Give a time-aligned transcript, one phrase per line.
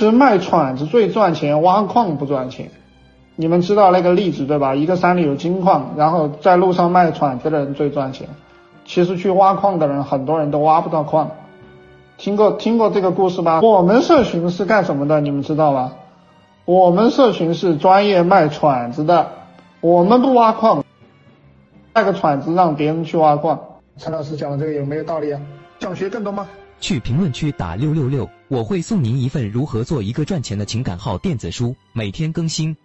[0.00, 2.70] 是卖铲子最赚钱，挖矿不赚钱。
[3.36, 4.74] 你们知道那个例子对吧？
[4.74, 8.26] 一个山里有金矿，然后在路上卖铲子的人最赚钱。
[8.86, 11.30] 其实去挖矿的人，很多人都挖不到矿。
[12.16, 13.60] 听过听过这个故事吧？
[13.60, 15.20] 我们社群是干什么的？
[15.20, 15.92] 你们知道吗？
[16.64, 19.28] 我们社群是专业卖铲子的，
[19.82, 20.82] 我们不挖矿，
[21.92, 23.60] 卖个铲子让别人去挖矿。
[23.98, 25.40] 陈老师讲的这个有没有道理啊？
[25.78, 26.48] 想学更多吗？
[26.80, 32.76] 去评论区打六六六，我会送您一份如何做一个赚钱的情感号电子书，每天更新。